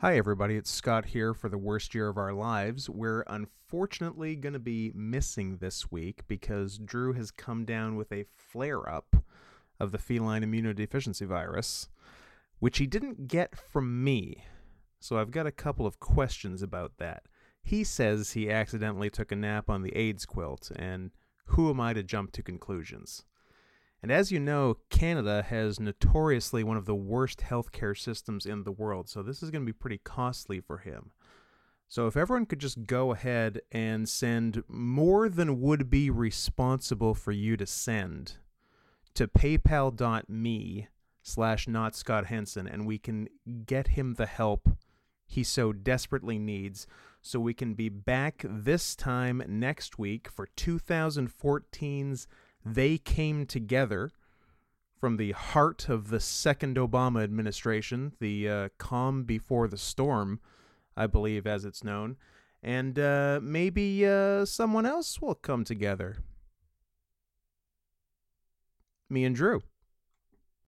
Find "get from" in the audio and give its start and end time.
13.26-14.04